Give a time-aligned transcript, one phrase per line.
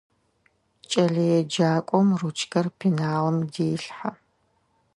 [0.89, 4.11] КӀэлэеджакӀом ручкэр пеналым делъхьэ.